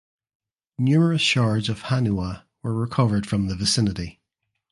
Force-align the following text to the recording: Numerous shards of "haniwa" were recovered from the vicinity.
Numerous 0.79 1.21
shards 1.21 1.69
of 1.69 1.83
"haniwa" 1.83 2.45
were 2.63 2.73
recovered 2.73 3.27
from 3.27 3.45
the 3.45 3.55
vicinity. 3.55 4.19